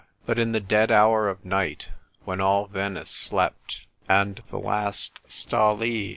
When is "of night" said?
1.29-1.89